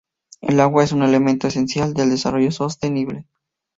El 0.41 0.59
agua 0.61 0.83
es 0.83 0.93
un 0.93 1.03
elemento 1.03 1.45
esencial 1.45 1.93
del 1.93 2.09
desarrollo 2.09 2.51
sostenible. 2.51 3.27